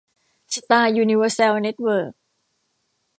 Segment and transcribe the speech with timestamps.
[0.53, 2.13] สตาร์ ยูนิเวอร์แซล เน็ตเวิร์ค